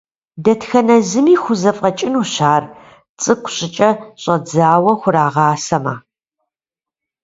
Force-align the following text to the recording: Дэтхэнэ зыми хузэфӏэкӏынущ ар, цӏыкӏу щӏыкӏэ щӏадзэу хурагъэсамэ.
Дэтхэнэ 0.43 0.95
зыми 1.09 1.35
хузэфӏэкӏынущ 1.43 2.33
ар, 2.53 2.63
цӏыкӏу 3.21 3.51
щӏыкӏэ 3.55 3.89
щӏадзэу 4.21 4.93
хурагъэсамэ. 4.99 5.93